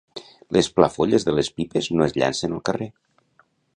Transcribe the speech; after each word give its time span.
Les 0.55 0.69
plafolles 0.77 1.27
de 1.27 1.35
les 1.39 1.51
pipes 1.59 1.91
no 1.99 2.07
és 2.09 2.17
llancen 2.21 2.57
al 2.57 2.65
carrer 2.71 2.89